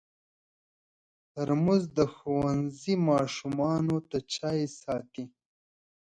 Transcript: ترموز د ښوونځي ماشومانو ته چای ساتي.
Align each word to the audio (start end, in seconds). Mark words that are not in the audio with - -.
ترموز 1.33 1.83
د 1.97 1.99
ښوونځي 2.13 2.95
ماشومانو 3.09 3.97
ته 4.09 4.17
چای 4.33 4.61
ساتي. 4.81 5.25